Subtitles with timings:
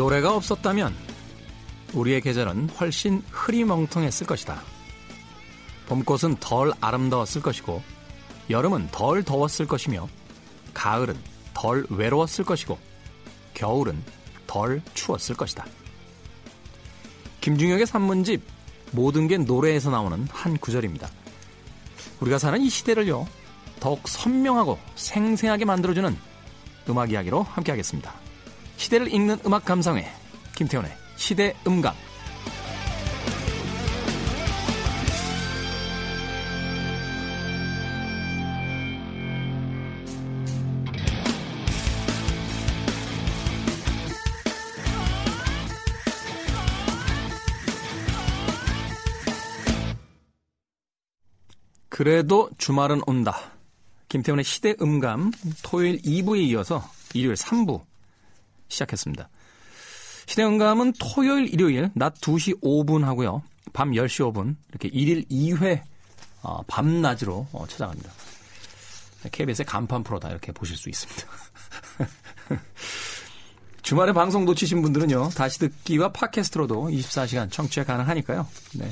[0.00, 0.96] 노래가 없었다면
[1.92, 4.62] 우리의 계절은 훨씬 흐리멍텅했을 것이다.
[5.88, 7.82] 봄꽃은 덜 아름다웠을 것이고
[8.48, 10.08] 여름은 덜 더웠을 것이며
[10.72, 11.18] 가을은
[11.52, 12.78] 덜 외로웠을 것이고
[13.52, 14.02] 겨울은
[14.46, 15.66] 덜 추웠을 것이다.
[17.42, 18.42] 김중혁의 산문집
[18.92, 21.10] 모든 게 노래에서 나오는 한 구절입니다.
[22.20, 23.28] 우리가 사는 이 시대를요
[23.80, 26.16] 더욱 선명하고 생생하게 만들어주는
[26.88, 28.19] 음악 이야기로 함께하겠습니다.
[28.80, 30.10] 시대를 읽는 음악 감상회
[30.56, 31.94] 김태훈의 시대 음감
[51.90, 53.36] 그래도 주말은 온다.
[54.08, 57.89] 김태훈의 시대 음감 토요일 2부에 이어서 일요일 3부
[58.70, 59.28] 시작했습니다.
[60.26, 63.42] 시대 음 감은 토요일, 일요일 낮 2시 5분 하고요.
[63.72, 65.82] 밤 10시 5분 이렇게 1일 2회
[66.42, 68.10] 어, 밤낮으로 어, 찾아갑니다.
[69.32, 71.26] KBS의 간판 프로다 이렇게 보실 수 있습니다.
[73.82, 75.30] 주말에 방송 놓치신 분들은요.
[75.30, 78.46] 다시 듣기와 팟캐스트로도 24시간 청취가 가능하니까요.
[78.74, 78.90] 네.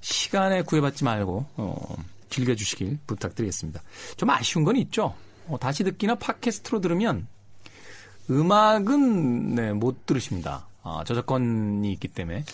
[0.00, 1.96] 시간에 구애받지 말고 어,
[2.28, 3.80] 즐겨주시길 부탁드리겠습니다.
[4.16, 5.14] 좀 아쉬운 건 있죠.
[5.46, 7.28] 어, 다시 듣기나 팟캐스트로 들으면
[8.30, 10.66] 음악은 네, 못 들으십니다.
[10.82, 12.44] 아, 저작권이 있기 때문에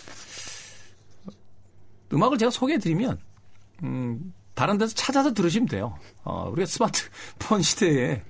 [2.13, 3.19] 음악을 제가 소개해드리면
[3.83, 5.97] 음, 다른 데서 찾아서 들으시면 돼요.
[6.23, 8.23] 어, 우리가 스마트폰 시대에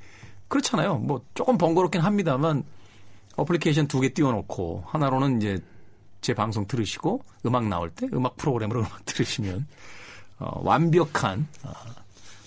[0.47, 0.95] 그렇잖아요.
[0.97, 2.63] 뭐 조금 번거롭긴 합니다만
[3.35, 5.59] 어플리케이션 두 개 띄워놓고 하나로는 이제
[6.21, 9.67] 제 방송 들으시고 음악 나올 때 음악 프로그램으로 음악 들으시면
[10.39, 11.71] 어, 완벽한 어,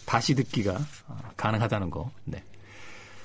[0.04, 0.78] 다시 듣기가
[1.08, 2.10] 어, 가능하다는 거.
[2.24, 2.42] 네.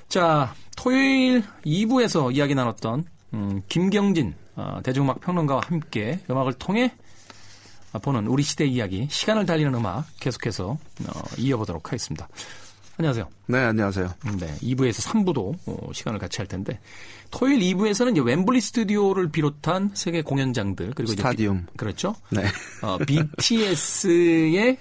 [0.10, 6.94] 자, 토요일 2부에서 이야기 나눴던 음, 김경진 어, 대중음악 평론가와 함께 음악을 통해
[8.02, 12.28] 보는 우리 시대 이야기, 시간을 달리는 음악 계속해서 어, 이어보도록 하겠습니다.
[12.98, 13.28] 안녕하세요.
[13.48, 14.10] 네, 안녕하세요.
[14.40, 16.80] 네, 2부에서 3부도 어, 시간을 같이 할 텐데
[17.30, 22.16] 토요일 2부에서는 이제 웸블리 스튜디오를 비롯한 세계 공연장들 그리고 스타디움 이제 비, 그렇죠.
[22.30, 22.46] 네.
[22.82, 24.78] 어, BTS의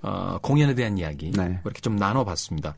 [0.00, 1.60] 어, 공연에 대한 이야기 네.
[1.62, 2.74] 이렇게 좀 나눠봤습니다.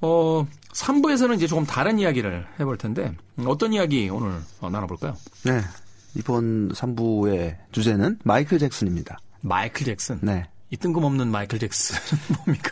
[0.00, 3.14] 어, 3부에서는 이제 조금 다른 이야기를 해볼 텐데
[3.46, 5.16] 어떤 이야기 오늘 어, 나눠볼까요?
[5.44, 5.60] 네,
[6.14, 9.18] 이번 3부의 주제는 마이클 잭슨입니다.
[9.40, 10.18] 마이클 잭슨.
[10.22, 10.46] 네.
[10.70, 12.00] 이 뜬금없는 마이클 잭슨은
[12.44, 12.70] 뭡니까?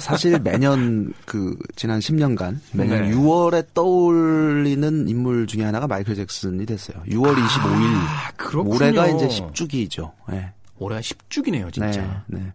[0.00, 3.14] 사실 매년 그 지난 10년간 매년 네.
[3.14, 7.02] 6월에 떠올리는 인물 중에 하나가 마이클 잭슨이 됐어요.
[7.08, 7.94] 6월 25일.
[7.96, 8.74] 아, 그렇군요.
[8.74, 10.12] 올해가 이제 10주기죠.
[10.30, 10.52] 네.
[10.78, 12.24] 올해가 10주기네요, 진짜.
[12.28, 12.52] 네, 네.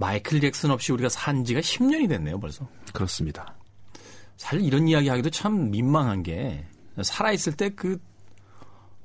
[0.00, 2.66] 마이클 잭슨 없이 우리가 산 지가 10년이 됐네요, 벌써.
[2.94, 3.54] 그렇습니다.
[4.38, 6.64] 사실 이런 이야기 하기도 참 민망한 게
[7.00, 8.00] 살아있을 때 그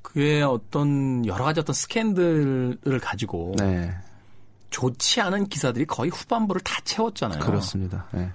[0.00, 3.94] 그의 어떤 여러 가지 어떤 스캔들을 가지고 네.
[4.70, 7.40] 좋지 않은 기사들이 거의 후반부를 다 채웠잖아요.
[7.40, 8.06] 그렇습니다.
[8.12, 8.30] 네.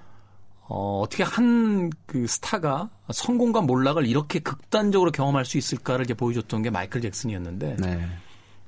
[0.68, 6.70] 어, 어떻게 한 그 스타가 성공과 몰락을 이렇게 극단적으로 경험할 수 있을까를 이제 보여줬던 게
[6.70, 8.08] 마이클 잭슨이었는데 네.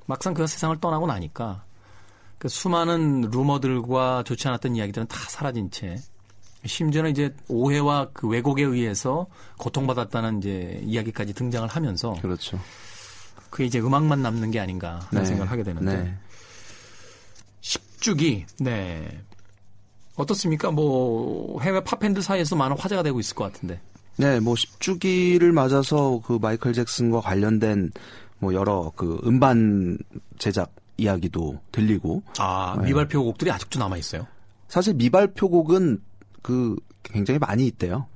[0.07, 1.63] 막상 그가 세상을 떠나고 나니까
[2.37, 5.97] 그 수많은 루머들과 좋지 않았던 이야기들은 다 사라진 채
[6.65, 12.59] 심지어는 이제 오해와 그 왜곡에 의해서 고통받았다는 이제 이야기까지 등장을 하면서 그렇죠.
[13.49, 15.25] 그게 이제 음악만 남는 게 아닌가 하는 네.
[15.25, 16.17] 생각을 하게 되는데 네.
[17.61, 19.21] 10주기 네
[20.15, 20.71] 어떻습니까?
[20.71, 23.79] 뭐 해외 팝밴드 사이에서 많은 화제가 되고 있을 것 같은데
[24.17, 27.91] 네, 뭐 10주기를 맞아서 그 마이클 잭슨과 관련된
[28.39, 29.97] 뭐 여러 그 음반
[30.37, 32.87] 제작 이야기도 들리고 아 네.
[32.87, 34.27] 미발표 곡들이 아직도 남아 있어요.
[34.67, 36.01] 사실 미발표 곡은
[36.41, 38.07] 그 굉장히 많이 있대요.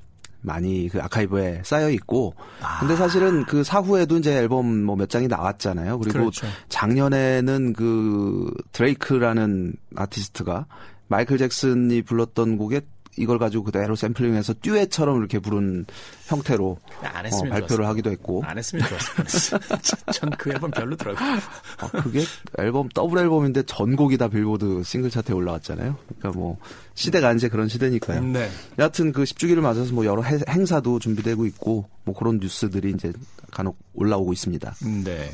[0.42, 2.34] 많이 그 아카이브에 쌓여 있고.
[2.80, 6.00] 근데 사실은 그 사후에도 이제 앨범 뭐 몇 장이 나왔잖아요.
[6.00, 6.48] 그리고 그렇죠.
[6.70, 10.66] 작년에는 그 드레이크라는 아티스트가
[11.08, 12.82] 마이클 잭슨이 불렀던 곡에
[13.20, 15.86] 이걸 가지고 그대로 샘플링해서 듀엣처럼 이렇게 부른
[16.28, 18.44] 형태로 안 어, 발표를 하기도 했고.
[18.46, 19.60] 안 했으면 좋았을 뻔했어.
[20.14, 21.30] 전그 앨범 별로더라고요.
[21.78, 22.24] 아, 그게
[22.58, 25.98] 앨범 더블 앨범인데 전곡이 다 빌보드 싱글 차트에 올라왔잖아요.
[26.20, 26.58] 그러니까 뭐
[26.96, 28.24] 시대가 이제 그런 시대니까요.
[28.24, 28.50] 네.
[28.80, 33.12] 여하튼 그 10주기를 맞아서 뭐 여러 해- 행사도 준비되고 있고 뭐 그런 뉴스들이 이제
[33.52, 34.76] 간혹 올라오고 있습니다.
[35.04, 35.32] 네.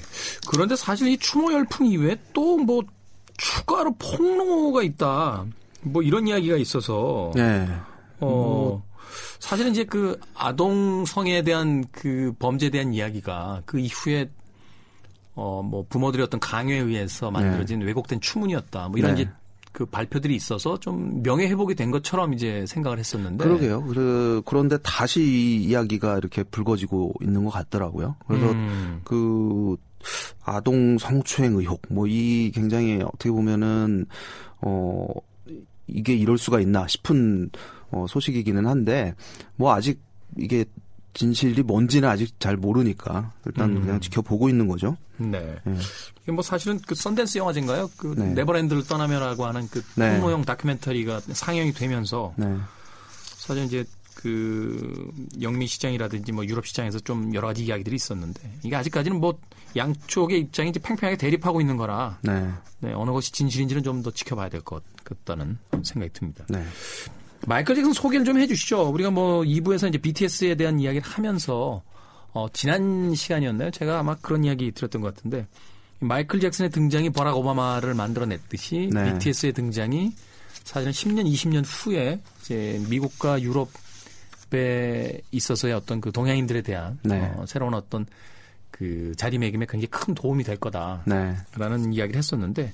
[0.50, 2.84] 그런데 사실 이 추모 열풍 이외에 또 뭐
[3.38, 5.46] 추가로 폭로가 있다.
[5.86, 7.68] 뭐 이런 이야기가 있어서 네.
[8.20, 8.84] 어
[9.40, 14.30] 사실은 이제 그 아동 성에 대한 그 범죄에 대한 이야기가 그 이후에
[15.36, 18.88] 어 뭐 부모들의 어떤 강요에 의해서 만들어진 왜곡된 추문이었다.
[18.90, 19.22] 뭐 이런 네.
[19.22, 19.32] 이제
[19.72, 23.84] 그 발표들이 있어서 좀 명예 회복이 된 것처럼 이제 생각을 했었는데 그러게요.
[23.84, 28.16] 그, 그런데 다시 이 이야기가 이렇게 불거지고 있는 것 같더라고요.
[28.26, 29.02] 그래서 음.
[29.04, 29.76] 그
[30.44, 34.06] 아동 성추행 의혹 뭐 이 굉장히 어떻게 보면은
[34.62, 35.08] 어
[35.88, 37.50] 이게 이럴 수가 있나 싶은
[37.92, 39.14] 어 소식이기는 한데
[39.56, 40.02] 뭐 아직
[40.38, 40.66] 이게
[41.14, 43.82] 진실이 뭔지는 아직 잘 모르니까 일단 음.
[43.82, 44.98] 그냥 지켜보고 있는 거죠.
[45.18, 45.56] 네.
[45.66, 45.76] 예.
[46.22, 47.90] 이게 뭐 사실은 그 썬댄스 영화제인가요?
[47.98, 48.34] 그 네.
[48.34, 50.20] 네버랜드를 떠나면라고 하는 그 네.
[50.20, 52.54] 폭로용 다큐멘터리가 상영이 되면서 네.
[53.38, 53.86] 사실 이제
[54.25, 59.38] 그 영미 시장이라든지 뭐 유럽 시장에서 좀 여러 가지 이야기들이 있었는데 이게 아직까지는 뭐
[59.75, 62.50] 양쪽의 입장이 이제 팽팽하게 대립하고 있는 거라 네.
[62.80, 66.44] 네, 어느 것이 진실인지는 좀 더 지켜봐야 될 것 같다는 생각이 듭니다.
[66.50, 66.66] 네.
[67.45, 68.89] 마이클 잭슨 소개를 좀 해주시죠.
[68.89, 71.83] 우리가 뭐 2부에서 이제 BTS에 대한 이야기를 하면서
[72.33, 73.69] 어, 지난 시간이었나요?
[73.69, 75.45] 제가 아마 그런 이야기 드렸던 것 같은데
[76.00, 79.13] 마이클 잭슨의 등장이 버락 오바마를 만들어냈듯이 네.
[79.13, 80.13] BTS의 등장이
[80.63, 83.69] 사실은 10년, 20년 후에 이제 미국과 유럽
[84.56, 87.31] 에 있어서의 어떤 그 동양인들에 대한 네.
[87.36, 88.06] 어, 새로운 어떤
[88.72, 91.04] 그 자리매김에 굉장히 큰 도움이 될 거다.
[91.06, 91.36] 네.
[91.57, 92.74] 라는 이야기를 했었는데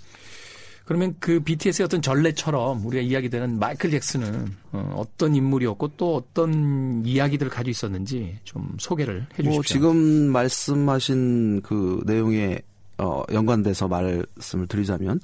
[0.86, 7.51] 그러면 그 BTS의 어떤 전례처럼 우리가 이야기되는 마이클 잭슨은 어, 떤 인물이었고 또 어떤 이야기들을
[7.51, 9.51] 가지고 있었는지 좀 소개를 해 주십시오.
[9.51, 9.95] 뭐 지금
[10.31, 12.60] 말씀하신 그 내용에
[12.98, 15.19] 어 연관돼서 말씀을 드리자면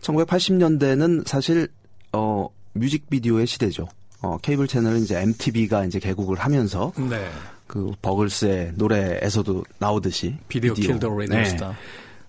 [0.00, 1.68] 1980년대는 사실
[2.12, 3.88] 어 뮤직비디오의 시대죠.
[4.22, 7.26] 어 케이블 채널은 이제 MTV가 이제 개국을 하면서 네.
[7.66, 10.92] 그 버글스의 노래에서도 나오듯이 Video Video.
[10.94, 11.44] Killed the Radio 네.
[11.46, 11.74] 스타.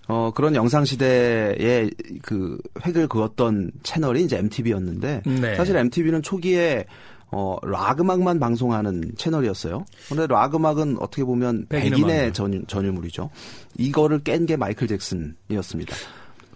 [0.08, 1.90] 어 그런 영상 시대에
[2.22, 5.54] 그 획을 그었던 채널이 이제 MTV였는데 네.
[5.56, 6.86] 사실 MTV는 초기에
[7.34, 9.86] 어, 락 음악만 방송하는 채널이었어요.
[10.10, 12.32] 그런데 락 음악은 어떻게 보면 백인 백인의.
[12.34, 13.30] 전유, 전유 물이죠.
[13.78, 15.96] 이거를 깬 게 마이클 잭슨이었습니다.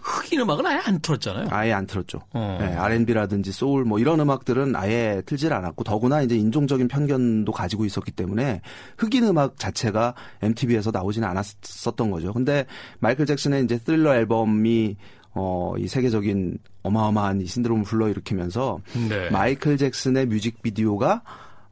[0.06, 1.48] 흑인 음악은 아예 안 틀었잖아요.
[1.50, 2.20] 아예 안 틀었죠.
[2.32, 2.58] 어.
[2.60, 8.12] 네, R&B라든지 소울 뭐 이런 음악들은 아예 틀질 않았고 더구나 이제 인종적인 편견도 가지고 있었기
[8.12, 8.60] 때문에
[8.98, 12.32] 흑인 음악 자체가 MTV에서 나오지는 않았었던 거죠.
[12.32, 12.66] 근데
[13.00, 14.96] 마이클 잭슨의 이제 스릴러 앨범이
[15.34, 19.28] 어, 이 세계적인 어마어마한 이 신드롬을 불러일으키면서 네.
[19.30, 21.22] 마이클 잭슨의 뮤직비디오가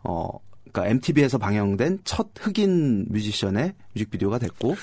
[0.02, 0.28] 어
[0.70, 4.74] 그러니까 MTV에서 방영된 첫 흑인 뮤지션의 뮤직비디오가 됐고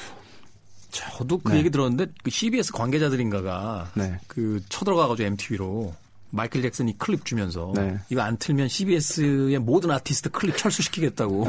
[0.91, 1.59] 저도 그 네.
[1.59, 4.19] 얘기 들었는데 그 CBS 관계자들인가가 네.
[4.27, 5.93] 그 쳐들어가가지고 MTV로
[6.29, 7.97] 마이클 잭슨이 클립 주면서 네.
[8.09, 11.47] 이거 안 틀면 CBS의 모든 아티스트 클립 철수시키겠다고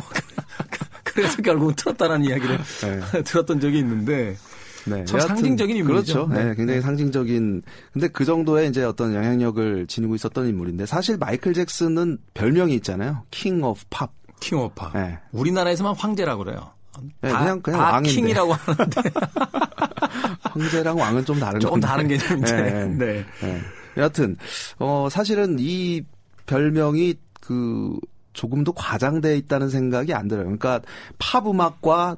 [1.04, 3.22] 그래서 결국은 틀었다라는 이야기를 네.
[3.22, 4.36] 들었던 적이 있는데
[4.84, 6.26] 네, 참 상징적인 인물이죠.
[6.26, 6.34] 그렇죠.
[6.34, 6.54] 네, 네.
[6.56, 7.62] 굉장히 상징적인.
[7.92, 13.22] 근데 그 정도의 이제 어떤 영향력을 지니고 있었던 인물인데 사실 마이클 잭슨은 별명이 있잖아요.
[13.31, 14.10] King of Pop.
[14.40, 15.18] King of Pop 네.
[15.30, 16.72] 우리나라에서만 황제라고 그래요.
[17.20, 18.14] 네, 다, 그냥- 그냥 다 왕인데.
[18.14, 19.00] King이라고 하는데
[20.42, 21.86] 황제랑 왕은 좀 다른 조금 건데.
[21.86, 22.52] 다른 개념인데.
[22.62, 22.84] 네.
[22.86, 23.24] 네.
[23.40, 23.60] 네.
[23.96, 24.36] 여하튼
[24.78, 26.02] 어 사실은 이
[26.46, 27.98] 별명이 그
[28.32, 30.44] 조금도 과장돼 있다는 생각이 안 들어요.
[30.44, 30.80] 그러니까
[31.18, 32.16] 팝 음악과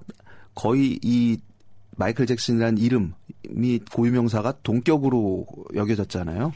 [0.54, 1.38] 거의 이
[1.96, 6.52] 마이클 잭슨이라는 이름이 고유명사가 동격으로 여겨졌잖아요.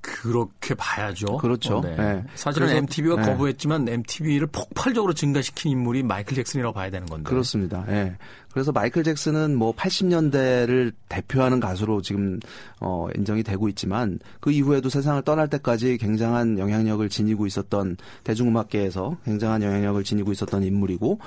[0.00, 1.36] 그렇게 봐야죠.
[1.38, 1.80] 그렇죠.
[1.80, 1.96] 네.
[1.96, 2.24] 네.
[2.34, 3.22] 사실은 그래서- MTV가 네.
[3.32, 7.28] 거부했지만 MTV를 폭발적으로 증가시킨 인물이 마이클 잭슨이라고 봐야 되는 건데.
[7.28, 7.84] 그렇습니다.
[7.88, 8.16] 예.
[8.52, 12.40] 그래서 마이클 잭슨은 뭐 80년대를 대표하는 가수로 지금
[12.80, 19.62] 어 인정이 되고 있지만 그 이후에도 세상을 떠날 때까지 굉장한 영향력을 지니고 있었던 대중음악계에서 굉장한
[19.62, 21.20] 영향력을 지니고 있었던 인물이고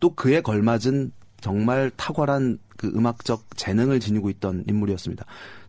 [0.00, 5.24] 또 그에 걸맞은 정말 탁월한 그 음악적 재능을 지니고 있던 인물이었습니다.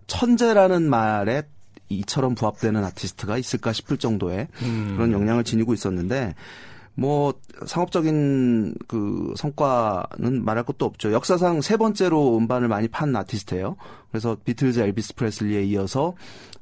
[0.08, 1.44] 천재라는 말에
[1.90, 4.94] 이처럼 부합되는 아티스트가 있을까 싶을 정도의 음.
[4.96, 6.36] 그런 영향을 지니고 있었는데
[6.94, 7.34] 뭐
[7.66, 11.12] 상업적인 그 성과는 말할 것도 없죠.
[11.14, 13.78] 역사상 세 번째로 음반을 많이 판 아티스트예요.
[14.12, 16.14] 그래서 비틀즈, 엘비스 프레슬리에 이어서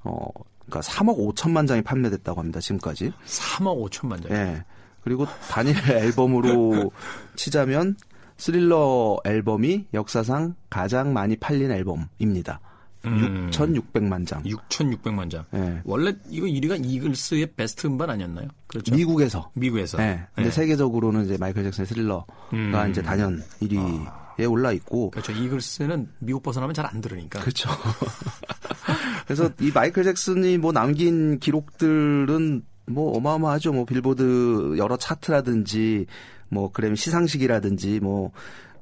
[0.04, 0.28] 어
[0.68, 2.60] 그러니까 3억 5천만 장이 판매됐다고 합니다.
[2.60, 3.12] 지금까지.
[3.26, 4.32] 3억 5천만 장.
[4.32, 4.64] 예.
[5.02, 6.92] 그리고 단일 앨범으로
[7.36, 7.96] 치자면
[8.38, 12.60] 스릴러 앨범이 역사상 가장 많이 팔린 앨범입니다.
[13.08, 13.50] 음.
[13.52, 14.44] 6,600만 장.
[14.44, 15.46] 6,600만 장.
[15.54, 15.82] 예.
[15.86, 18.48] 원래 이거 1위가 이글스의 베스트 음반 아니었나요?
[18.68, 18.94] 그렇죠.
[18.96, 19.98] 미국에서 미국에서.
[19.98, 20.26] 네.
[20.36, 20.56] 근데 네.
[20.56, 22.88] 세계적으로는 이제 마이클 잭슨의 스릴러가 음.
[22.90, 25.12] 이제 단연 1위에 올라 있고.
[25.12, 25.32] 그렇죠.
[25.32, 27.40] 이글스는 미국 벗어나면 잘 안 들으니까.
[27.40, 27.70] 그렇죠.
[29.26, 33.74] 그래서 이 마이클 잭슨이 뭐 남긴 기록들은 뭐 어마어마하죠.
[33.74, 36.06] 뭐 빌보드 여러 차트라든지
[36.50, 38.32] 뭐 그래미 시상식이라든지 뭐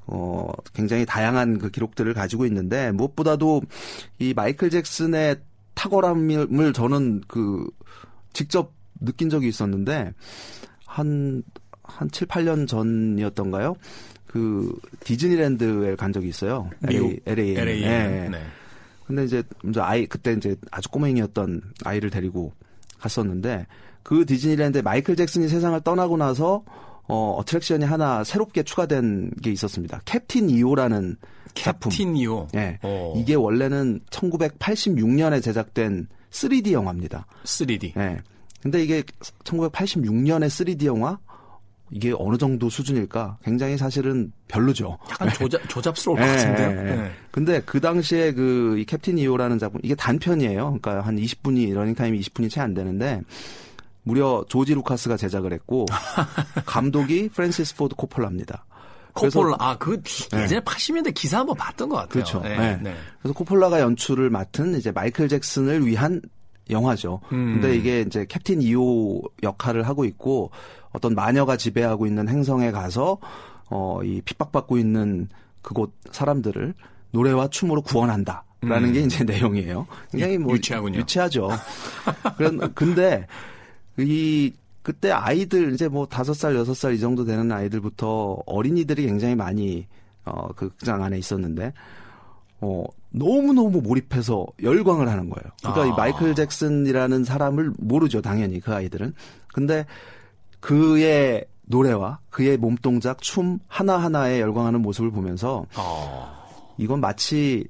[0.08, 3.64] 어, 굉장히 다양한 그 기록들을 가지고 있는데 무엇보다도
[4.20, 5.38] 이 마이클 잭슨의
[5.74, 7.68] 탁월함을 저는 그
[8.34, 10.14] 직접 느낀 적이 있었는데
[10.86, 11.44] 한,
[11.84, 13.76] 한 7, 8년 전이었던가요?
[14.28, 16.70] 그 디즈니랜드에 간 적이 있어요.
[16.80, 17.56] 미국 LA, LA.
[17.56, 17.82] LA.
[17.82, 18.30] 네.
[18.30, 18.42] 네.
[19.08, 19.44] 근데 이제
[19.78, 22.52] 아이 그때 이제 아주 꼬맹이였던 아이를 데리고
[23.00, 23.68] 갔었는데
[24.04, 26.64] 그 디즈니랜드에 마이클 잭슨이 세상을 떠나고 나서
[27.08, 30.02] 어 어트랙션이 하나 새롭게 추가된 게 있었습니다.
[30.06, 31.18] 캡틴 이오라는
[31.54, 31.92] 작품.
[31.92, 32.48] 캡틴 이오.
[32.56, 32.80] 예.
[32.82, 33.14] 어.
[33.16, 37.26] 이게 원래는 1986년에 제작된 3D 영화입니다.
[37.44, 37.96] 3D.
[37.98, 38.18] 예.
[38.62, 39.04] 근데 이게
[39.44, 41.18] 1986년의 3D 영화
[41.92, 43.38] 이게 어느 정도 수준일까?
[43.44, 44.98] 굉장히 사실은 별로죠.
[45.12, 46.70] 약간 조잡, 조잡스러울 것 예, 같은데요.
[46.72, 46.96] 예, 예.
[46.96, 47.12] 네.
[47.32, 50.80] 근데 그 당시에 그 이 Captain EO라는 작품 이게 단편이에요.
[50.82, 53.22] 그러니까 한 20분이 러닝 타임이 20분이 채 안 되는데
[54.06, 55.86] 무려 조지 루카스가 제작을 했고
[56.66, 58.66] 감독이 프랜시스 포드 코폴라입니다.
[59.14, 60.02] 코폴라, 아, 그
[60.34, 62.10] 예전에 80년대 기사 한번 봤던 것 같아요.
[62.10, 62.42] 그렇죠.
[62.42, 62.80] 네, 네.
[62.82, 62.96] 네.
[63.22, 66.22] 그래서 코폴라가 연출을 맡은 이제 마이클 잭슨을 위한
[66.70, 67.22] 영화죠.
[67.32, 67.54] 음.
[67.54, 70.52] 근데 이게 이제 캡틴 이오 역할을 하고 있고
[70.92, 73.18] 어떤 마녀가 지배하고 있는 행성에 가서
[73.70, 75.30] 어이 핍박받고 있는
[75.62, 76.74] 그곳 사람들을
[77.12, 78.94] 노래와 춤으로 구원한다 라는 음.
[78.94, 79.88] 게 이제 내용이에요.
[80.12, 81.00] 굉장히 뭐 유치하군요.
[81.00, 81.50] 유치하죠.
[82.38, 83.26] 그런 근데
[83.98, 89.36] 이 그때 아이들 이제 뭐 다섯 살 여섯 살 이 정도 되는 아이들부터 어린이들이 굉장히
[89.36, 89.88] 많이
[90.26, 91.74] 어그 극장 안에 있었는데
[92.62, 95.52] 어 너무 너무 몰입해서 열광을 하는 거예요.
[95.62, 95.86] 그러니까 아.
[95.86, 99.14] 이 마이클 잭슨이라는 사람을 모르죠 당연히 그 아이들은.
[99.54, 99.86] 근데
[100.60, 106.46] 그의 노래와 그의 몸 동작, 춤 하나 하나에 열광하는 모습을 보면서 어.
[106.78, 107.68] 이건 마치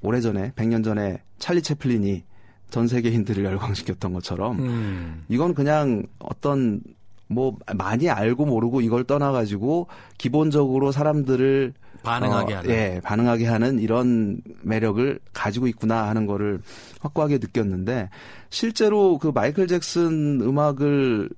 [0.00, 2.24] 오래전에 100년 전에 찰리 채플린이
[2.70, 5.24] 전 세계인들을 열광시켰던 것처럼 음.
[5.28, 6.80] 이건 그냥 어떤
[7.28, 12.70] 뭐 많이 알고 모르고 이걸 떠나가지고 기본적으로 사람들을 반응하게 어, 하는.
[12.70, 16.60] 예, 반응하게 하는 이런 매력을 가지고 있구나 하는 거를
[17.00, 18.08] 확고하게 느꼈는데
[18.50, 21.28] 실제로 그 마이클 잭슨 음악을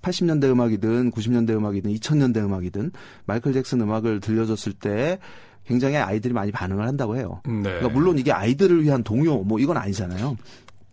[0.00, 2.92] 80년대 음악이든 90년대 음악이든 2000년대 음악이든
[3.26, 5.18] 마이클 잭슨 음악을 들려줬을 때
[5.66, 7.40] 굉장히 아이들이 많이 반응을 한다고 해요.
[7.46, 7.62] 네.
[7.62, 10.36] 그러니까 물론 이게 아이들을 위한 동요 뭐 이건 아니잖아요.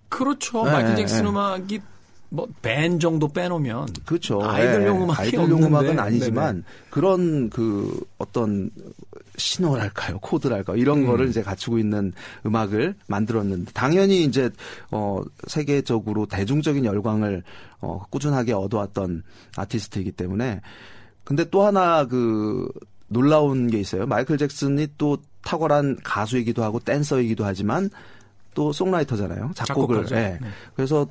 [0.09, 0.63] 그렇죠.
[0.65, 1.29] 네, 마이클 네, 잭슨 네.
[1.29, 1.81] 음악이
[2.29, 4.41] 뭐밴 정도 빼놓으면 그렇죠.
[4.41, 5.63] 아이들용 예, 음악이 아이들용.
[5.63, 8.69] 음악은 아니지만 그런 그 어떤
[9.35, 11.07] 신호랄까요, 코드랄까 요 이런 음.
[11.07, 12.13] 거를 이제 갖추고 있는
[12.45, 14.49] 음악을 만들었는데 당연히 이제
[14.91, 17.43] 어 세계적으로 대중적인 열광을
[17.81, 19.23] 어 꾸준하게 얻어왔던
[19.57, 20.61] 아티스트이기 때문에
[21.25, 22.69] 근데 또 하나 그
[23.11, 24.05] 놀라운 게 있어요.
[24.05, 27.89] 마이클 잭슨이 또 탁월한 가수이기도 하고 댄서이기도 하지만
[28.53, 29.51] 또 송라이터잖아요.
[29.55, 30.05] 작곡을.
[30.11, 30.15] 예.
[30.15, 30.39] 네.
[30.75, 31.07] 그래서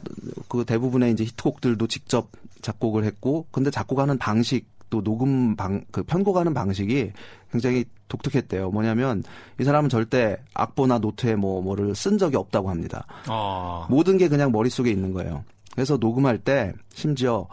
[0.48, 2.28] 그 대부분의 이제 히트곡들도 직접
[2.62, 7.12] 작곡을 했고, 근데 작곡하는 방식 또 녹음 방, 그 편곡하는 방식이
[7.52, 8.70] 굉장히 독특했대요.
[8.70, 9.22] 뭐냐면
[9.60, 13.06] 이 사람은 절대 악보나 노트에 뭐 뭐를 쓴 적이 없다고 합니다.
[13.26, 13.86] 아.
[13.88, 15.44] 모든 게 그냥 머릿속에 있는 거예요.
[15.72, 17.46] 그래서 녹음할 때 심지어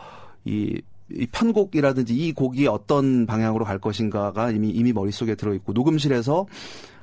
[0.45, 6.45] 이, 이 편곡이라든지 이 곡이 어떤 방향으로 갈 것인가가 이미 이미 머릿속에 들어 있고 녹음실에서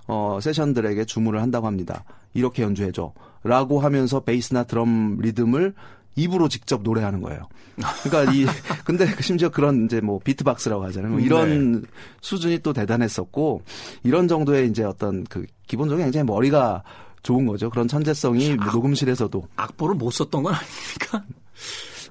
[0.07, 2.05] 어 세션들에게 주문을 한다고 합니다.
[2.35, 5.75] 이렇게 연주해 줘라고 하면서 베이스나 드럼 리듬을
[6.17, 7.49] 입으로 직접 노래하는 거예요.
[8.03, 8.47] 그러니까 이
[8.85, 11.13] 근데 심지어 그런 이제 뭐 비트박스라고 하잖아요.
[11.13, 11.85] 뭐 이런
[12.21, 13.63] 수준이 또 대단했었고
[14.03, 16.83] 이런 정도의 이제 어떤 그 기본적으로 굉장히 머리가
[17.23, 17.71] 좋은 거죠.
[17.71, 21.25] 그런 천재성이 뭐 녹음실에서도 악보를 못 썼던 건 아닙니까?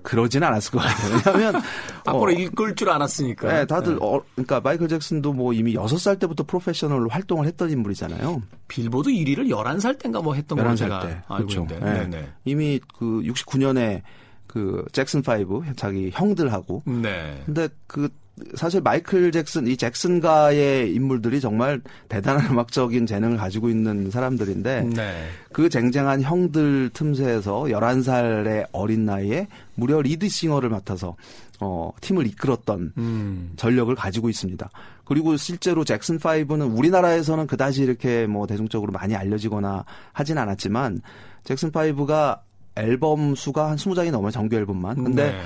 [0.03, 1.33] 그러진 않았을 것 같아요.
[1.36, 1.62] 왜냐하면
[2.05, 3.51] 악보를 어, 읽을 줄 알았으니까.
[3.51, 8.41] 네, 다들 어, 그러니까 마이클 잭슨도 뭐 이미 6살 때부터 프로페셔널로 활동을 했던 인물이잖아요.
[8.67, 11.07] 빌보드 1위를 11살 땐가 뭐 했던 걸로 11살 제가 때.
[11.27, 11.62] 알고 그렇죠.
[11.62, 12.07] 있는데.
[12.07, 12.29] 네.
[12.45, 14.01] 이미 그 69년에
[14.48, 17.41] 그 잭슨 5 자기 형들하고 네.
[17.45, 18.10] 근데 그
[18.55, 25.27] 사실 마이클 잭슨 이 잭슨가의 인물들이 정말 대단한 음악적인 재능을 가지고 있는 사람들인데 네.
[25.51, 31.15] 그 쟁쟁한 형들 틈새에서 11살의 어린 나이에 무려 lead singer를 맡아서
[31.59, 33.53] 어 팀을 이끌었던 음.
[33.55, 34.69] 전력을 가지고 있습니다.
[35.05, 41.01] 그리고 실제로 잭슨 5는 우리나라에서는 그다지 이렇게 뭐 대중적으로 많이 알려지거나 하진 않았지만
[41.43, 42.39] 잭슨 5가
[42.75, 44.31] 앨범 수가 한 20장이 넘어요.
[44.31, 45.03] 정규 앨범만.
[45.03, 45.39] 근데 네.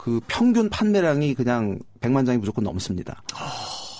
[0.00, 3.22] 그 평균 판매량이 그냥 100만 장이 무조건 넘습니다.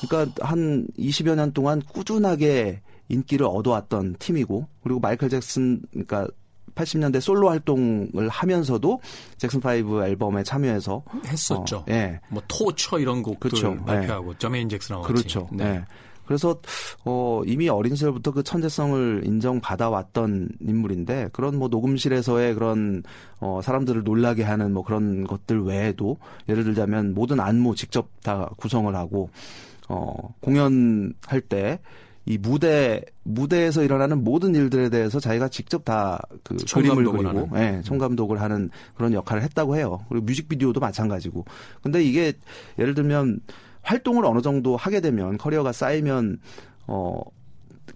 [0.01, 2.81] 그러니까 한 20여 년 동안 꾸준하게
[3.11, 6.27] 인기를 얻어왔던 팀이고 그리고 마이클 잭슨 그러니까
[6.75, 8.99] 80년대 솔로 활동을 하면서도
[9.37, 11.77] 잭슨 5 앨범에 참여해서 했었죠.
[11.77, 12.19] 어, 예.
[12.31, 13.77] 뭐 토처 이런 곡들 그렇죠.
[13.85, 15.45] 발표하고 저메인 잭슨하고 그렇죠.
[15.49, 15.57] 같이.
[15.57, 15.85] 네.
[16.31, 16.61] 그래서
[17.05, 23.03] 어 이미 어린 시절부터 그 천재성을 인정받아 왔던 인물인데 그런 뭐 녹음실에서의 그런
[23.41, 26.19] 어 사람들을 놀라게 하는 뭐 그런 것들 외에도
[26.49, 29.29] 예를 들자면 모든 안무 직접 다 구성을 하고
[29.89, 31.81] 어 공연할 때
[32.27, 38.71] 이 무대 무대에서 일어나는 모든 일들에 대해서 자기가 직접 다그 그림을 그리고 예, 총감독을 하는
[38.95, 40.05] 그런 역할을 했다고 해요.
[40.09, 41.45] 그리고 뮤직비디오도 마찬가지고.
[41.83, 42.35] 근데 이게
[42.79, 43.41] 예를 들면
[43.83, 46.39] 활동을 어느 정도 하게 되면 커리어가 쌓이면
[46.87, 47.21] 어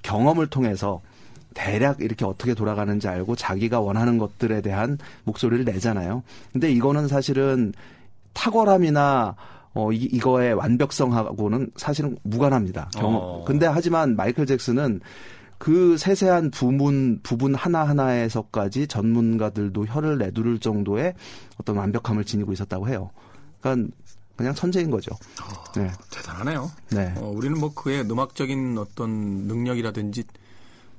[0.03, 1.01] 경험을 통해서
[1.55, 6.23] 대략 이렇게 어떻게 돌아가는지 알고 자기가 원하는 것들에 대한 목소리를 내잖아요.
[6.53, 7.73] 근데 이거는 사실은
[8.35, 9.37] 탁월함이나
[9.75, 12.91] 어, 이, 이거의 완벽성하고는 사실은 무관합니다.
[12.97, 13.23] 경험.
[13.23, 13.45] 어.
[13.45, 15.01] 근데 하지만 마이클 잭슨은
[15.59, 21.15] 그 세세한 부분, 부분 하나하나에서까지 전문가들도 혀를 내두를 정도의
[21.59, 23.11] 어떤 완벽함을 지니고 있었다고 해요.
[23.61, 23.89] 그러니까
[24.37, 25.13] 그냥 천재인 거죠.
[25.77, 25.91] 네.
[26.11, 26.71] 대단하네요.
[26.91, 27.15] 네.
[27.17, 29.11] 어, 우리는 뭐 그의 음악적인 어떤
[29.47, 30.25] 능력이라든지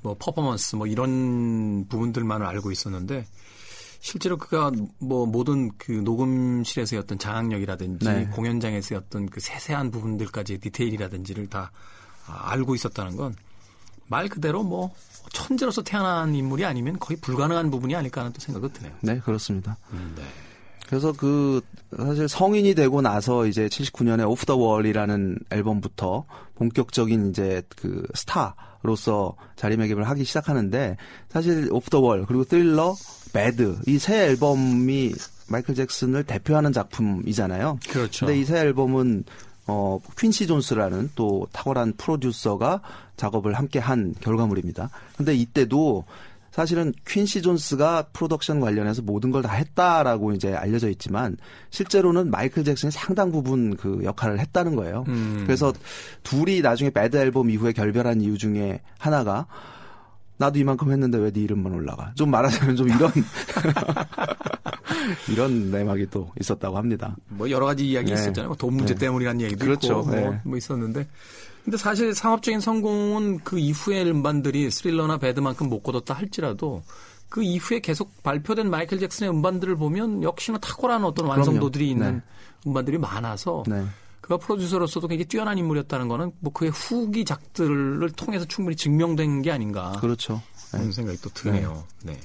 [0.02, 3.26] 뭐 퍼포먼스 뭐 이런 부분들만을 알고 있었는데
[4.00, 8.26] 실제로 그가 뭐 모든 그 녹음실에서의 어떤 장악력이라든지 네.
[8.28, 11.72] 공연장에서의 어떤 그 세세한 부분들까지의 디테일이라든지를 다
[12.28, 13.36] 아, 알고 있었다는 건
[14.08, 14.94] 말 그대로 뭐
[15.32, 18.94] 천재로서 태어난 인물이 아니면 거의 불가능한 부분이 아닐까 하는 또 생각도 드네요.
[19.02, 19.78] 네, 그렇습니다.
[20.16, 20.24] 네.
[20.88, 21.62] 그래서 그
[21.98, 26.26] 사실 성인이 되고 나서 이제 79년에 오프 더 월이라는 앨범부터
[26.56, 30.98] 본격적인 이제 그 스타로서 자리매김을 하기 시작하는데
[31.30, 32.96] 사실 Off the Wall 그리고 Thriller,
[33.34, 35.14] Bad 이 세 앨범이
[35.48, 37.80] 마이클 잭슨을 대표하는 작품이잖아요.
[37.90, 38.26] 그렇죠.
[38.26, 39.24] 근데 이 세 앨범은
[39.68, 42.82] 어 퀸시 존스라는 또 탁월한 프로듀서가
[43.18, 44.90] 작업을 함께 한 결과물입니다.
[45.18, 46.06] 근데 이때도
[46.56, 51.36] 사실은 퀸시 존스가 프로덕션 관련해서 모든 걸 다 했다라고 이제 알려져 있지만
[51.70, 55.04] 실제로는 마이클 잭슨이 상당 부분 그 역할을 했다는 거예요.
[55.10, 55.44] 음.
[55.46, 55.74] 그래서
[56.24, 59.48] 둘이 나중에 Bad 앨범 이후에 결별한 이유 중에 하나가
[60.38, 62.12] 나도 이만큼 했는데 왜 네 이름만 올라가?
[62.16, 63.12] 좀 말하자면 좀 이런
[65.30, 67.16] 이런 내막이 또 있었다고 합니다.
[67.30, 68.14] 뭐 여러 가지 이야기 네.
[68.14, 68.50] 있었잖아요.
[68.50, 69.00] 뭐돈 문제 네.
[69.02, 70.00] 때문이라는 얘기도 그렇죠.
[70.00, 70.42] 있고 뭐, 네.
[70.44, 71.08] 뭐 있었는데
[71.64, 76.84] 근데 사실 상업적인 성공은 그 이후의 음반들이 스릴러나 배드만큼 못 거뒀다 할지라도
[77.30, 82.06] 그 이후에 계속 발표된 마이클 잭슨의 음반들을 보면 역시나 탁월한 어떤 완성도들이 그럼요.
[82.06, 82.70] 있는 네.
[82.70, 83.84] 음반들이 많아서 네.
[84.26, 90.42] 그가 프로듀서로서도 굉장히 뛰어난 인물이었다는 거는 뭐 그의 후기작들을 통해서 충분히 증명된 게 아닌가 그렇죠.
[90.72, 90.80] 네.
[90.80, 91.84] 그런 생각이 또 드네요.
[92.02, 92.20] 네.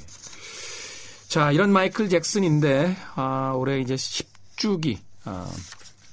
[1.29, 5.47] 자, 이런 마이클 잭슨인데, 아, 올해 이제 10주기, 아,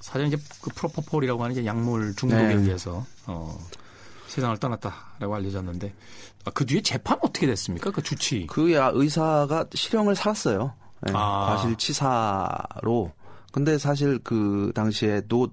[0.01, 2.53] 사전 이제 그 프로포폴이라고 하는 이제 약물 중독에 네.
[2.55, 3.57] 의해서, 어,
[4.27, 5.93] 세상을 떠났다라고 알려졌는데,
[6.43, 7.91] 아, 그 뒤에 재판 어떻게 됐습니까?
[7.91, 8.45] 그 주치.
[8.47, 10.73] 그 야- 의사가 실형을 살았어요.
[11.03, 11.45] 네, 아.
[11.55, 13.11] 과실치사로.
[13.57, 15.47] 근데 사실 그 당시에도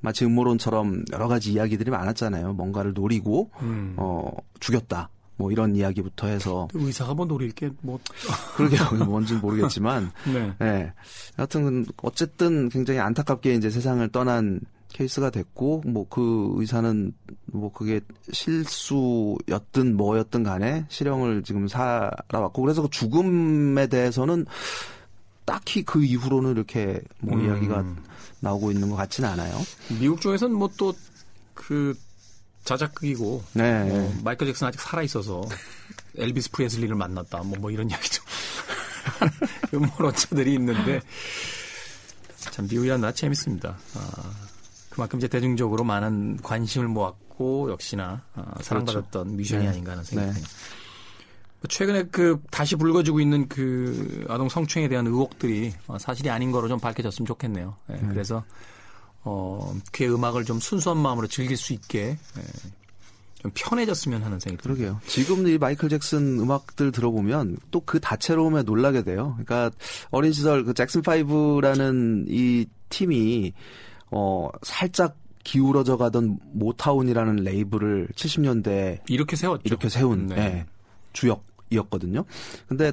[0.00, 2.52] 마치 음모론처럼 여러 가지 이야기들이 많았잖아요.
[2.52, 3.94] 뭔가를 노리고 음.
[3.96, 5.08] 어 죽였다.
[5.34, 7.98] 뭐 이런 이야기부터 해서 의사가 뭐 노릴 게 뭐,
[8.54, 10.52] 그러게 뭔지는 모르겠지만 네.
[10.60, 10.92] 네.
[11.40, 14.60] 여하튼 어쨌든 굉장히 안타깝게 이제 세상을 떠난
[14.90, 17.12] 케이스가 됐고 뭐 그 의사는
[17.46, 24.46] 뭐 그게 실수였든 뭐였든 간에 실형을 지금 살아왔고 그래서 그 죽음에 대해서는
[25.50, 27.46] 딱히 그 이후로는 이렇게 뭐 음.
[27.46, 27.84] 이야기가
[28.40, 29.54] 나오고 있는 것 같지는 않아요.
[30.00, 30.94] 미국 쪽에서는 뭐 또
[31.60, 31.94] 그
[32.64, 33.84] 자작극이고, 네.
[33.84, 35.42] 뭐 마이클 잭슨 아직 살아 있어서
[36.16, 37.42] 엘비스 프레슬리를 만났다.
[37.42, 38.22] 뭐, 뭐 이런 이야기도
[39.74, 41.00] 음모론자들이 있는데
[42.38, 43.76] 참 미국이란 나라 재밌습니다.
[43.94, 44.32] 아,
[44.88, 49.68] 그만큼 이제 대중적으로 많은 관심을 모았고 역시나 아, 사랑받았던 뮤지션이 네.
[49.68, 50.34] 아닌가 하는 생각이 네.
[50.34, 50.54] 듭니다.
[51.68, 56.78] 최근에 그 다시 불거지고 있는 그 아동 성추행에 대한 의혹들이 어, 사실이 아닌 거로 좀
[56.80, 57.76] 밝혀졌으면 좋겠네요.
[57.90, 58.44] 예, 그래서
[59.22, 62.42] 어, 그의 음악을 좀 순수한 마음으로 즐길 수 있게 예,
[63.42, 64.62] 좀 편해졌으면 하는 생각이.
[64.62, 65.00] 그러게요.
[65.06, 69.36] 지금 이 마이클 잭슨 음악들 들어보면 또 그 다채로움에 놀라게 돼요.
[69.44, 69.70] 그러니까
[70.10, 73.52] 어린 시절 그 잭슨 5라는 이 팀이
[74.10, 79.62] 어 살짝 기울어져 가던 모타운이라는 레이블을 70년대 이렇게 세웠죠.
[79.64, 80.36] 이렇게 세운 네.
[80.36, 80.66] 예,
[81.12, 82.24] 주역 이었거든요.
[82.68, 82.92] 근데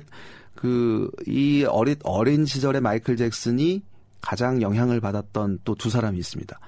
[0.56, 3.84] 그 이 어린 어린 시절의 마이클 잭슨이
[4.22, 6.60] 가장 영향을 받았던 또 두 사람이 있습니다.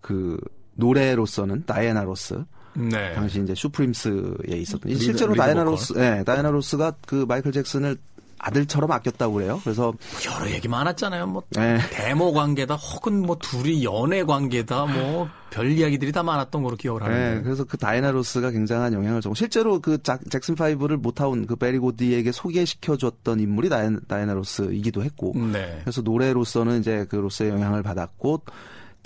[0.00, 0.38] 그
[0.74, 2.42] 노래로서는 다이애나 로스
[2.74, 3.12] 네.
[3.14, 5.62] 당시 이제 슈프림스에 있었던 리드- 실제로 다이애나.
[5.64, 7.96] 로스, 예, 다이애나 로스가 그 마이클 잭슨을
[8.44, 9.60] 아들처럼 아꼈다고 그래요.
[9.64, 9.92] 그래서
[10.26, 11.26] 여러 얘기 많았잖아요.
[11.26, 16.74] 뭐 예, 대모 관계다 혹은 뭐 둘이 연애 관계다 뭐 별 이야기들이 다 많았던 거로
[16.74, 17.42] 기억을 예, 하는데.
[17.44, 21.78] 그래서 그 다이애나 로스가 굉장한 영향을 주고 실제로 그 작, 잭슨 5를 모타운 그 베리
[21.78, 25.78] 고디에게 소개시켜 줬던 인물이 다이애나, 다이애나 로스이기도 했고 네.
[25.82, 28.42] 그래서 노래로서는 이제 그 로스의 영향을 받았고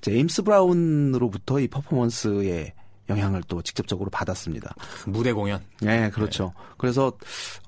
[0.00, 2.72] 제임스 브라운으로부터 이 퍼포먼스에
[3.08, 4.74] 영향을 또 직접적으로 받았습니다.
[5.06, 5.60] 무대 공연.
[5.80, 6.52] 네, 그렇죠.
[6.76, 7.12] 그래서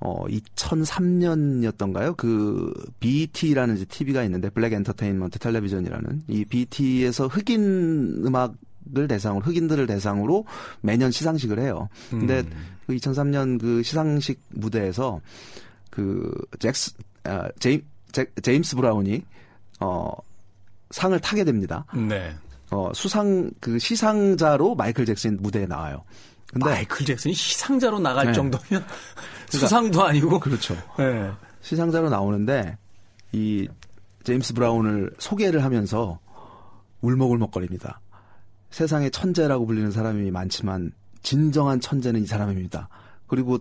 [0.01, 2.17] 어 2003년이었던가요?
[2.17, 8.55] 그 BET라는 이제 TV가 있는데 Black Entertainment Television이라는 이 BET에서 흑인 음악
[8.97, 10.47] 을 대상으로 흑인들을 대상으로
[10.81, 11.89] 매년 시상식을 해요.
[12.09, 12.51] 근데 음.
[12.89, 15.21] 그 2003년 그 시상식 무대에서
[15.91, 19.23] 그 잭스 아, 제임 잭- 제임스 브라운이
[19.81, 20.11] 어
[20.91, 21.85] 상을 타게 됩니다.
[21.95, 22.35] 네.
[22.71, 26.05] 어, 수상 그 시상자로 마이클 잭슨 무대에 나와요.
[26.53, 28.33] 근데 마이클 잭슨이 시상자로 나갈 네.
[28.33, 28.85] 정도면
[29.51, 30.75] 수상도 아니고 그렇죠.
[30.99, 31.31] 네.
[31.61, 32.77] 시상자로 나오는데
[33.33, 33.69] 이
[34.25, 36.19] 제임스 브라운을 소개를 하면서
[37.01, 38.01] 울먹울먹거립니다.
[38.71, 42.89] 세상에 천재라고 불리는 사람이 많지만 진정한 천재는 이 사람입니다.
[43.27, 43.59] 그리고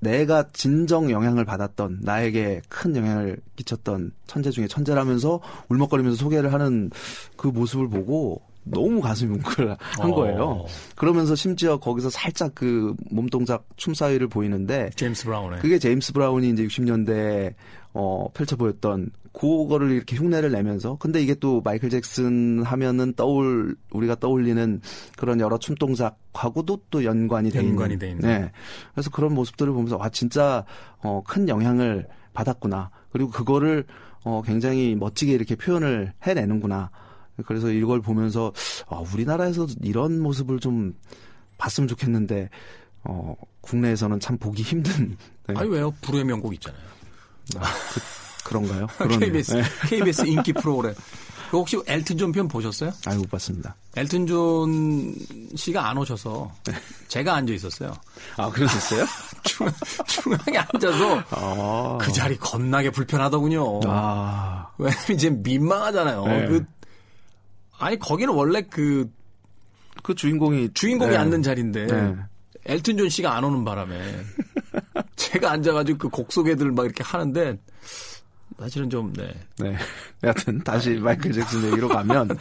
[0.00, 6.90] 내가 진정 영향을 받았던 나에게 큰 영향을 끼쳤던 천재 중에 천재라면서 울먹거리면서 소개를 하는
[7.36, 10.14] 그 모습을 보고 너무 가슴이 뭉클한 어.
[10.14, 10.64] 거예요.
[10.94, 16.64] 그러면서 심지어 거기서 살짝 그 몸동작 춤 사위를 보이는데 제임스 브라운에 그게 제임스 브라운이 이제
[16.64, 17.54] 60년대
[17.94, 24.16] 어 펼쳐 보였던 그거를 이렇게 흉내를 내면서 근데 이게 또 마이클 잭슨 하면은 떠올 우리가
[24.16, 24.80] 떠올리는
[25.16, 27.98] 그런 여러 춤 동작하고도 또 연관이 돼 연관이 있는.
[27.98, 28.22] 돼 있는.
[28.22, 28.52] 네.
[28.92, 30.64] 그래서 그런 모습들을 보면서 와 진짜
[31.02, 32.90] 어, 큰 영향을 받았구나.
[33.10, 33.84] 그리고 그거를
[34.24, 36.90] 어, 굉장히 멋지게 이렇게 표현을 해내는구나.
[37.46, 38.52] 그래서 이걸 보면서
[38.88, 40.94] 아, 우리나라에서 이런 모습을 좀
[41.58, 42.48] 봤으면 좋겠는데
[43.04, 45.16] 어, 국내에서는 참 보기 힘든.
[45.46, 45.54] 네.
[45.56, 45.92] 아니 왜요?
[46.02, 46.82] 불후의 명곡 있잖아요.
[47.58, 47.64] 아,
[48.44, 48.86] 그, 런가요
[49.20, 49.62] KBS 네.
[49.88, 50.94] KBS 인기 프로그램.
[51.50, 52.90] 그 혹시 엘튼 존 편 보셨어요?
[53.06, 53.74] 아니 못 봤습니다.
[53.96, 55.14] 엘튼 존
[55.56, 56.74] 씨가 안 오셔서 네.
[57.08, 57.94] 제가 앉아 있었어요.
[58.36, 59.06] 아 그러셨어요?
[59.44, 59.72] 중앙,
[60.06, 61.98] 중앙에 앉아서 아.
[62.02, 63.80] 그 자리 겁나게 불편하더군요.
[63.86, 64.68] 아.
[64.76, 66.26] 왜냐면 이제 민망하잖아요.
[66.26, 66.46] 네.
[66.48, 66.66] 그
[67.78, 69.10] 아니 거기는 원래 그그
[70.02, 71.16] 그 주인공이 주인공이 네.
[71.16, 72.16] 앉는 자리인데 네.
[72.66, 73.96] 엘튼 존 씨가 안 오는 바람에
[75.16, 77.58] 제가 앉아가지고 그 곡 소개들 막 이렇게 하는데
[78.58, 79.32] 사실은 좀 네.
[79.58, 79.76] 네.
[80.24, 82.34] 여하튼 다시 마이클 잭슨 얘기로 가면 네.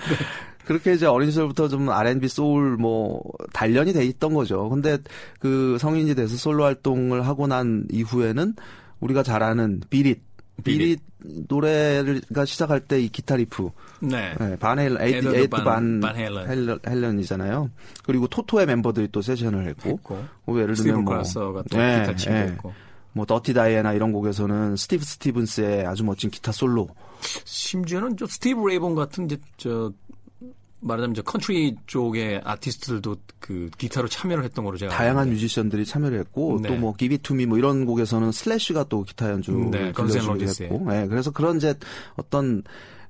[0.65, 3.21] 그렇게 이제 어린 시절부터 좀 R&B 소울 뭐
[3.54, 4.67] 단련이 돼 있던 거죠.
[4.69, 4.97] 근데
[5.39, 8.54] 그 성인이 돼서 솔로 활동을 하고 난 이후에는
[9.00, 10.26] 우리가 잘 아는 비릿
[10.63, 10.99] 비릿
[11.47, 13.69] 노래가 시작할 때 이 기타 리프.
[14.01, 14.33] 네.
[14.39, 16.79] 네 반헬 에디, 에디 반, 반 헬런.
[16.87, 17.69] 헬런이잖아요.
[18.03, 19.89] 그리고 토토의 멤버들이 또 세션을 했고.
[19.89, 20.23] 했고.
[20.45, 22.39] 뭐 예를 들면 뭐또 네, 기타 치고 네.
[22.41, 22.73] 했고.
[23.13, 26.87] 뭐 Dirty Diana 이런 곡에서는 스티브 스티븐스의 아주 멋진 기타 솔로.
[27.21, 29.91] 심지어는 저 스티비 레이 본 같은 이제 저
[30.79, 35.35] 말하자면 저 컨트리 쪽의 아티스트들도 그 기타로 참여를 했던 거로 제가 다양한 알는데.
[35.35, 36.69] 뮤지션들이 참여를 했고 네.
[36.69, 40.34] 또뭐 Give In to Me 뭐 이런 곡에서는 슬래시가 또 기타 연주 네, 건즈 앤
[40.34, 41.73] 로지스 했고 네, 그래서 그런 이제
[42.15, 42.63] 어떤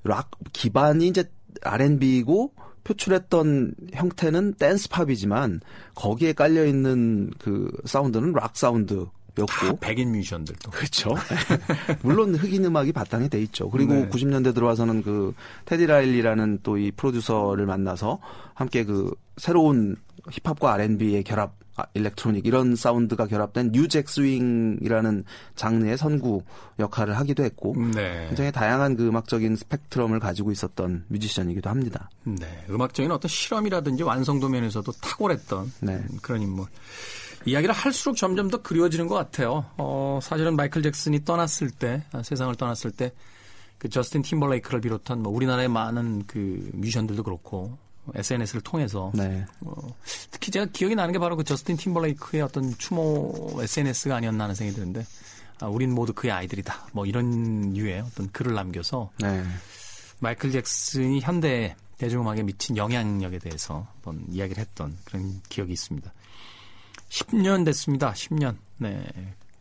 [0.04, 1.30] 락 기반이 이제
[1.62, 2.54] R&B고
[2.84, 5.60] 표출했던 형태는 댄스 팝이지만
[5.96, 9.08] 거기에 깔려 있는 그 사운드는 락 사운드
[9.42, 11.14] 였고 백인 뮤지션들도 그렇죠.
[12.02, 13.70] 물론 흑인 음악이 바탕이 돼 있죠.
[13.70, 14.10] 그리고 네.
[14.10, 15.34] 90년대 들어와서는 그
[15.66, 18.20] 테디 라일리라는 또 이 프로듀서를 만나서
[18.54, 19.96] 함께 그 새로운
[20.30, 25.24] 힙합과 R&B의 결합 아, 일렉트로닉 이런 사운드가 결합된 New Jack Swing이라는
[25.56, 26.42] 장르의 선구
[26.80, 28.26] 역할을 하기도 했고 네.
[28.30, 32.10] 굉장히 다양한 그 음악적인 스펙트럼을 가지고 있었던 뮤지션이기도 합니다.
[32.24, 36.04] 네, 음악적인 어떤 실험이라든지 완성도 면에서도 탁월했던 네.
[36.24, 36.66] 그런 인물.
[37.48, 39.66] 이야기를 할수록 점점 더 그리워지는 것 같아요.
[39.78, 43.12] 어, 사실은 마이클 잭슨이 떠났을 때, 아, 세상을 떠났을 때,
[43.78, 47.78] 그 저스틴 팀벌레이크를 비롯한 뭐 우리나라의 많은 그 뮤지션들도 그렇고
[48.16, 49.46] SNS를 통해서 네.
[49.62, 49.74] 어,
[50.32, 54.76] 특히 제가 기억이 나는 게 바로 그 저스틴 팀벌레이크의 어떤 추모 SNS가 아니었나 하는 생각이
[54.80, 55.06] 드는데
[55.60, 56.88] 아, 우린 모두 그의 아이들이다.
[56.94, 59.44] 뭐 이런 류의 어떤 글을 남겨서 네.
[60.20, 66.12] 마이클 잭슨이 현대 대중음악에 미친 영향력에 대해서 한번 이야기를 했던 그런 기억이 있습니다.
[67.10, 68.12] 10년 됐습니다.
[68.14, 68.58] 10년.
[68.78, 69.06] 네.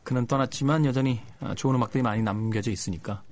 [0.03, 3.23] 그는 떠났지만 여전히 아, 좋은 음악들이 많이 남겨져 있으니까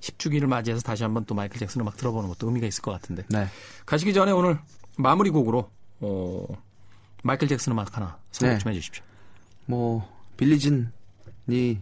[0.00, 3.24] 10주기를 맞이해서 다시 한번 또 마이클 잭슨 음악 들어보는 것도 의미가 있을 것 같은데.
[3.28, 3.46] 네.
[3.86, 4.58] 가시기 전에 오늘
[4.96, 6.44] 마무리 곡으로 어,
[7.22, 8.58] 마이클 잭슨 음악 하나 선곡 네.
[8.58, 9.04] 좀 해주십시오.
[9.66, 11.80] 뭐 빌리진이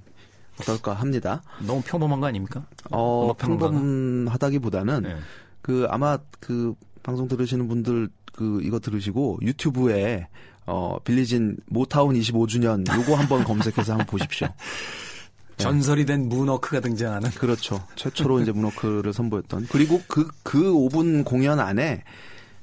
[0.61, 1.43] 어떨까 합니다.
[1.61, 2.67] 너무 평범한 거 아닙니까?
[2.91, 5.17] 어, 평범하다기보다는 네.
[5.61, 10.29] 그 아마 그 방송 들으시는 분들 그 이거 들으시고 유튜브에
[10.67, 14.49] 어, Billie Jean 모타운 25주년 요거 한번 검색해서 한번 보십시오.
[15.57, 17.31] 전설이 된 문워크가 등장하는.
[17.31, 17.83] 그렇죠.
[17.97, 19.69] 최초로 이제 문워크를 선보였던.
[19.71, 22.03] 그리고 그, 그 5분 공연 안에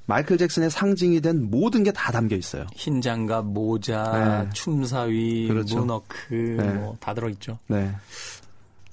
[0.05, 2.67] 마이클 잭슨의 상징이 된 모든 게 다 담겨 있어요.
[2.75, 4.49] 흰 장갑, 모자, 네.
[4.53, 5.77] 춤사위, 그렇죠.
[5.79, 6.63] 문워크, 네.
[6.73, 7.57] 뭐다 들어있죠.
[7.67, 7.89] 네.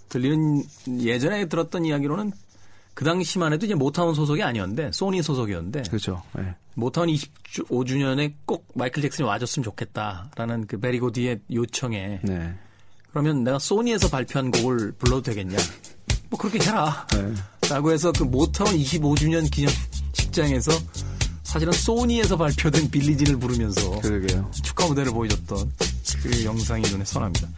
[0.09, 0.63] 들리는
[1.01, 2.33] 예전에 들었던 이야기로는
[2.95, 6.23] 그 당시만 해도 이제 모타운 소속이 아니었는데 소니 소속이었는데 그렇죠.
[6.37, 6.55] 네.
[6.75, 12.55] 모타운 25주년에 꼭 마이클 잭슨이 와줬으면 좋겠다라는 그 베리 고디의 요청에 네.
[13.11, 15.57] 그러면 내가 소니에서 발표한 곡을 불러도 되겠냐?
[16.31, 17.07] 뭐 그렇게 해라.
[17.13, 17.35] 네.
[17.69, 20.73] 라고 해서 그 모타운 25주년 기념식장에서
[21.43, 24.51] 사실은 소니에서 발표된 Billie Jean을 부르면서 그러게요.
[24.63, 25.73] 축하 무대를 보여줬던
[26.23, 27.49] 그 영상이 눈에 선합니다.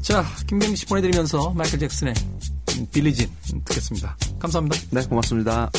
[0.00, 2.14] 자, 김경식 씨 보내드리면서 마이클 잭슨의
[2.90, 3.28] 빌리진
[3.64, 4.16] 듣겠습니다.
[4.38, 4.76] 감사합니다.
[4.90, 5.70] 네, 고맙습니다.